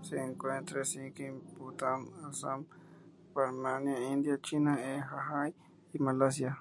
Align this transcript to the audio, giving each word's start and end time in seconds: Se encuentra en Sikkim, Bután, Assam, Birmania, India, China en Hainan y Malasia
Se 0.00 0.18
encuentra 0.20 0.80
en 0.80 0.84
Sikkim, 0.84 1.42
Bután, 1.56 2.06
Assam, 2.24 2.66
Birmania, 3.32 4.00
India, 4.10 4.36
China 4.42 4.76
en 4.82 5.00
Hainan 5.00 5.54
y 5.92 5.98
Malasia 6.00 6.58